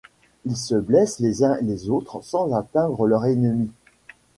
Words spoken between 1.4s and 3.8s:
uns les autres sans atteindre leur ennemi.